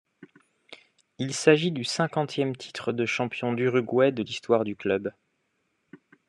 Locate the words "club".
4.75-5.13